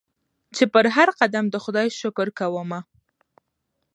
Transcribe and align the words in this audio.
چي 0.55 0.63
پر 0.73 0.85
هرقدم 0.95 1.45
د 1.49 1.55
خدای 1.63 1.87
شکر 1.99 2.27
کومه 2.39 2.79